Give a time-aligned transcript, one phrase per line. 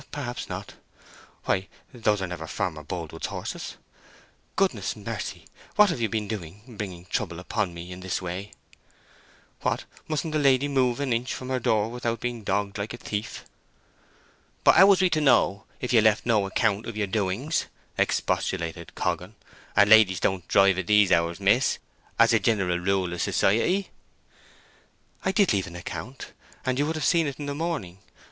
[0.09, 0.73] "Perhaps not.
[1.45, 3.77] Why, those are never Farmer Boldwood's horses!
[4.55, 5.45] Goodness mercy!
[5.75, 8.51] what have you been doing—bringing trouble upon me in this way?
[9.61, 9.85] What!
[10.07, 13.45] mustn't a lady move an inch from her door without being dogged like a thief?"
[14.63, 18.95] "But how was we to know, if you left no account of your doings?" expostulated
[18.95, 19.35] Coggan,
[19.75, 21.77] "and ladies don't drive at these hours, miss,
[22.17, 23.91] as a jineral rule of society."
[25.23, 27.99] "I did leave an account—and you would have seen it in the morning.